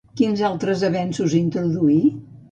Quins 0.19 0.39
altres 0.47 0.85
avenços 0.87 1.35
introduí? 1.39 1.99